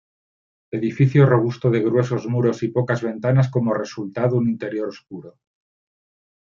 Edificio 0.77 1.27
robusto 1.27 1.69
de 1.69 1.79
gruesos 1.81 2.25
muros 2.25 2.63
y 2.63 2.69
pocas 2.69 3.03
ventanas, 3.03 3.51
como 3.51 3.71
resultado 3.75 4.35
un 4.35 4.49
interior 4.49 4.87
oscuro. 4.89 5.37